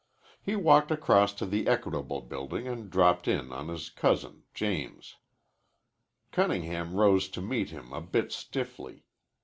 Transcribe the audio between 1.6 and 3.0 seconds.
Equitable Building and